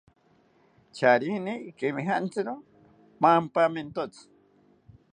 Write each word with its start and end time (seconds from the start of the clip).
Charini 0.97 1.53
ikemijantziro 1.69 2.53
mampamentotzi 3.21 4.23